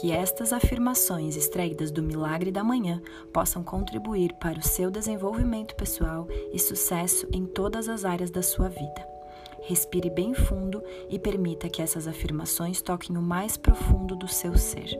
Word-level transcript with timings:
que 0.00 0.12
estas 0.12 0.50
afirmações 0.50 1.36
extraídas 1.36 1.90
do 1.90 2.02
milagre 2.02 2.50
da 2.50 2.64
manhã 2.64 3.02
possam 3.34 3.62
contribuir 3.62 4.32
para 4.40 4.58
o 4.58 4.66
seu 4.66 4.90
desenvolvimento 4.90 5.76
pessoal 5.76 6.26
e 6.54 6.58
sucesso 6.58 7.28
em 7.30 7.44
todas 7.44 7.86
as 7.86 8.06
áreas 8.06 8.30
da 8.30 8.42
sua 8.42 8.70
vida. 8.70 9.06
Respire 9.64 10.08
bem 10.08 10.32
fundo 10.32 10.82
e 11.10 11.18
permita 11.18 11.68
que 11.68 11.82
essas 11.82 12.08
afirmações 12.08 12.80
toquem 12.80 13.14
o 13.18 13.20
mais 13.20 13.58
profundo 13.58 14.16
do 14.16 14.26
seu 14.26 14.56
ser. 14.56 14.98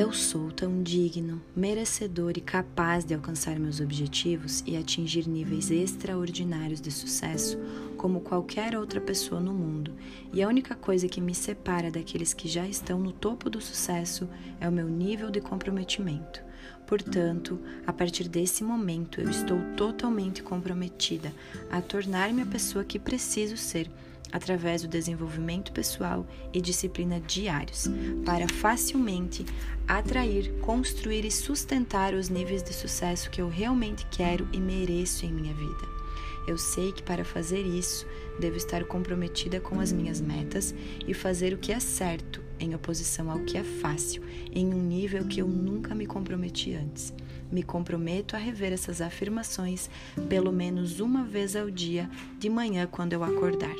Eu 0.00 0.14
sou 0.14 0.50
tão 0.50 0.82
digno, 0.82 1.42
merecedor 1.54 2.32
e 2.34 2.40
capaz 2.40 3.04
de 3.04 3.12
alcançar 3.12 3.58
meus 3.58 3.80
objetivos 3.80 4.64
e 4.66 4.74
atingir 4.74 5.28
níveis 5.28 5.70
extraordinários 5.70 6.80
de 6.80 6.90
sucesso 6.90 7.58
como 7.98 8.22
qualquer 8.22 8.74
outra 8.74 8.98
pessoa 8.98 9.42
no 9.42 9.52
mundo, 9.52 9.92
e 10.32 10.42
a 10.42 10.48
única 10.48 10.74
coisa 10.74 11.06
que 11.06 11.20
me 11.20 11.34
separa 11.34 11.90
daqueles 11.90 12.32
que 12.32 12.48
já 12.48 12.66
estão 12.66 12.98
no 12.98 13.12
topo 13.12 13.50
do 13.50 13.60
sucesso 13.60 14.26
é 14.58 14.66
o 14.66 14.72
meu 14.72 14.88
nível 14.88 15.30
de 15.30 15.42
comprometimento. 15.42 16.42
Portanto, 16.86 17.60
a 17.86 17.92
partir 17.92 18.26
desse 18.26 18.64
momento, 18.64 19.20
eu 19.20 19.28
estou 19.28 19.58
totalmente 19.76 20.42
comprometida 20.42 21.30
a 21.70 21.82
tornar-me 21.82 22.40
a 22.40 22.46
pessoa 22.46 22.84
que 22.84 22.98
preciso 22.98 23.58
ser 23.58 23.90
através 24.32 24.82
do 24.82 24.88
desenvolvimento 24.88 25.72
pessoal 25.72 26.26
e 26.52 26.60
disciplina 26.60 27.20
diários, 27.20 27.88
para 28.24 28.48
facilmente 28.48 29.44
atrair, 29.86 30.52
construir 30.60 31.24
e 31.24 31.30
sustentar 31.30 32.14
os 32.14 32.28
níveis 32.28 32.62
de 32.62 32.72
sucesso 32.72 33.30
que 33.30 33.40
eu 33.40 33.48
realmente 33.48 34.06
quero 34.10 34.48
e 34.52 34.58
mereço 34.58 35.26
em 35.26 35.32
minha 35.32 35.54
vida. 35.54 36.00
Eu 36.46 36.58
sei 36.58 36.92
que 36.92 37.02
para 37.02 37.24
fazer 37.24 37.60
isso, 37.60 38.06
devo 38.40 38.56
estar 38.56 38.84
comprometida 38.84 39.60
com 39.60 39.78
as 39.78 39.92
minhas 39.92 40.20
metas 40.20 40.74
e 41.06 41.14
fazer 41.14 41.52
o 41.52 41.58
que 41.58 41.72
é 41.72 41.78
certo, 41.78 42.42
em 42.58 42.74
oposição 42.74 43.30
ao 43.30 43.40
que 43.40 43.56
é 43.56 43.62
fácil, 43.62 44.22
em 44.52 44.72
um 44.72 44.82
nível 44.82 45.24
que 45.26 45.40
eu 45.40 45.46
nunca 45.46 45.94
me 45.94 46.06
comprometi 46.06 46.74
antes. 46.74 47.12
Me 47.52 47.62
comprometo 47.62 48.36
a 48.36 48.38
rever 48.38 48.72
essas 48.72 49.00
afirmações 49.00 49.90
pelo 50.28 50.52
menos 50.52 51.00
uma 51.00 51.24
vez 51.24 51.56
ao 51.56 51.70
dia, 51.70 52.08
de 52.38 52.48
manhã, 52.48 52.86
quando 52.86 53.12
eu 53.12 53.24
acordar. 53.24 53.76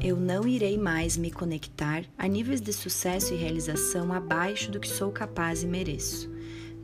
Eu 0.00 0.16
não 0.16 0.46
irei 0.46 0.78
mais 0.78 1.16
me 1.16 1.28
conectar 1.28 2.04
a 2.16 2.28
níveis 2.28 2.60
de 2.60 2.72
sucesso 2.72 3.34
e 3.34 3.36
realização 3.36 4.12
abaixo 4.12 4.70
do 4.70 4.78
que 4.78 4.88
sou 4.88 5.10
capaz 5.10 5.64
e 5.64 5.66
mereço. 5.66 6.30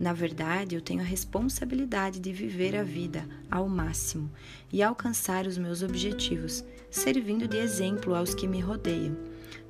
Na 0.00 0.12
verdade, 0.12 0.74
eu 0.74 0.80
tenho 0.80 1.00
a 1.00 1.04
responsabilidade 1.04 2.18
de 2.18 2.32
viver 2.32 2.74
a 2.74 2.82
vida 2.82 3.24
ao 3.48 3.68
máximo 3.68 4.28
e 4.72 4.82
alcançar 4.82 5.46
os 5.46 5.56
meus 5.56 5.80
objetivos, 5.80 6.64
servindo 6.90 7.46
de 7.46 7.56
exemplo 7.56 8.16
aos 8.16 8.34
que 8.34 8.48
me 8.48 8.58
rodeiam. 8.58 9.16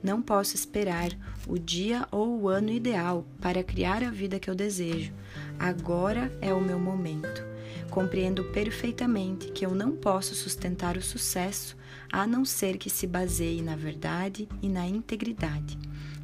Não 0.02 0.22
posso 0.22 0.54
esperar 0.54 1.10
o 1.46 1.58
dia 1.58 2.08
ou 2.10 2.40
o 2.40 2.48
ano 2.48 2.70
ideal 2.70 3.26
para 3.42 3.62
criar 3.62 4.02
a 4.02 4.10
vida 4.10 4.40
que 4.40 4.48
eu 4.48 4.54
desejo. 4.54 5.12
Agora 5.58 6.32
é 6.40 6.54
o 6.54 6.60
meu 6.62 6.78
momento. 6.78 7.53
Compreendo 7.94 8.42
perfeitamente 8.46 9.52
que 9.52 9.64
eu 9.64 9.72
não 9.72 9.92
posso 9.92 10.34
sustentar 10.34 10.96
o 10.96 11.00
sucesso 11.02 11.76
a 12.10 12.26
não 12.26 12.44
ser 12.44 12.76
que 12.76 12.90
se 12.90 13.06
baseie 13.06 13.62
na 13.62 13.76
verdade 13.76 14.48
e 14.60 14.68
na 14.68 14.84
integridade. 14.84 15.78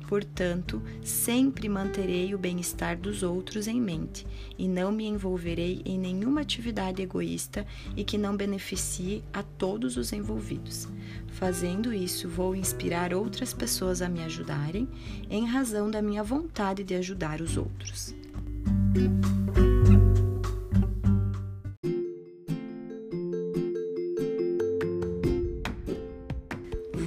Portanto, 0.08 0.82
sempre 1.00 1.68
manterei 1.68 2.34
o 2.34 2.38
bem-estar 2.38 2.98
dos 2.98 3.22
outros 3.22 3.68
em 3.68 3.80
mente 3.80 4.26
e 4.58 4.66
não 4.66 4.90
me 4.90 5.06
envolverei 5.06 5.80
em 5.84 5.96
nenhuma 5.96 6.40
atividade 6.40 7.02
egoísta 7.02 7.64
e 7.96 8.02
que 8.02 8.18
não 8.18 8.36
beneficie 8.36 9.22
a 9.32 9.44
todos 9.44 9.96
os 9.96 10.12
envolvidos. 10.12 10.88
Fazendo 11.28 11.94
isso, 11.94 12.28
vou 12.28 12.56
inspirar 12.56 13.14
outras 13.14 13.52
pessoas 13.52 14.02
a 14.02 14.08
me 14.08 14.24
ajudarem 14.24 14.88
em 15.30 15.46
razão 15.46 15.88
da 15.88 16.02
minha 16.02 16.24
vontade 16.24 16.82
de 16.82 16.96
ajudar 16.96 17.40
os 17.40 17.56
outros. 17.56 18.12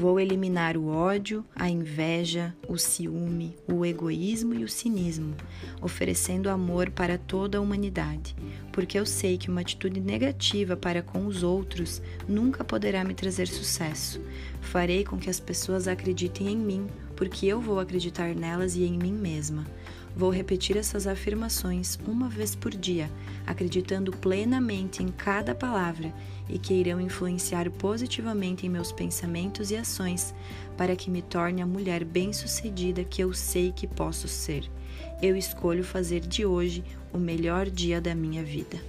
Vou 0.03 0.19
eliminar 0.19 0.75
o 0.75 0.89
ódio, 0.89 1.45
a 1.55 1.69
inveja, 1.69 2.53
o 2.67 2.77
ciúme, 2.77 3.55
o 3.65 3.85
egoísmo 3.85 4.53
e 4.53 4.61
o 4.65 4.67
cinismo, 4.67 5.33
oferecendo 5.81 6.49
amor 6.49 6.89
para 6.89 7.17
toda 7.17 7.57
a 7.57 7.61
humanidade, 7.61 8.35
porque 8.73 8.99
eu 8.99 9.05
sei 9.05 9.37
que 9.37 9.49
uma 9.49 9.61
atitude 9.61 10.01
negativa 10.01 10.75
para 10.75 11.01
com 11.01 11.25
os 11.25 11.41
outros 11.41 12.01
nunca 12.27 12.65
poderá 12.65 13.01
me 13.05 13.13
trazer 13.13 13.47
sucesso. 13.47 14.19
Farei 14.59 15.05
com 15.05 15.17
que 15.17 15.29
as 15.29 15.39
pessoas 15.39 15.87
acreditem 15.87 16.49
em 16.49 16.57
mim, 16.57 16.87
porque 17.15 17.45
eu 17.45 17.61
vou 17.61 17.79
acreditar 17.79 18.35
nelas 18.35 18.75
e 18.75 18.83
em 18.83 18.97
mim 18.97 19.13
mesma. 19.13 19.65
Vou 20.15 20.29
repetir 20.29 20.77
essas 20.77 21.07
afirmações 21.07 21.97
uma 22.07 22.29
vez 22.29 22.53
por 22.53 22.71
dia, 22.71 23.09
acreditando 23.47 24.11
plenamente 24.11 25.01
em 25.01 25.07
cada 25.07 25.55
palavra 25.55 26.13
e 26.47 26.59
que 26.59 26.73
irão 26.73 27.01
influenciar 27.01 27.69
positivamente 27.71 28.65
em 28.65 28.69
meus 28.69 28.91
pensamentos 28.91 29.71
e 29.71 29.75
ações 29.75 30.33
para 30.77 30.95
que 30.95 31.09
me 31.09 31.23
torne 31.23 31.63
a 31.63 31.65
mulher 31.65 32.05
bem-sucedida 32.05 33.03
que 33.03 33.23
eu 33.23 33.33
sei 33.33 33.71
que 33.71 33.87
posso 33.87 34.27
ser. 34.27 34.69
Eu 35.19 35.35
escolho 35.35 35.83
fazer 35.83 36.19
de 36.19 36.45
hoje 36.45 36.83
o 37.11 37.17
melhor 37.17 37.67
dia 37.69 37.99
da 37.99 38.13
minha 38.13 38.43
vida. 38.43 38.79